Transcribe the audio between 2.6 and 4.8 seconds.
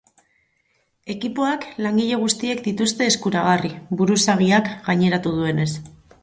dituzte eskuragarri, buruzagiak